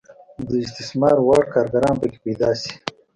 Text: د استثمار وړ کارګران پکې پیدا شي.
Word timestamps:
د 0.49 0.51
استثمار 0.65 1.17
وړ 1.27 1.41
کارګران 1.53 1.95
پکې 2.01 2.17
پیدا 2.25 2.49
شي. 2.61 2.73